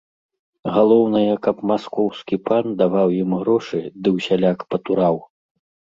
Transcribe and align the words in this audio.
Галоўнае, 0.77 1.33
каб 1.49 1.61
маскоўскі 1.73 2.35
пан 2.49 2.65
даваў 2.83 3.07
ім 3.21 3.39
грошы 3.43 3.79
ды 4.01 4.09
ўсяляк 4.19 4.57
патураў. 4.75 5.15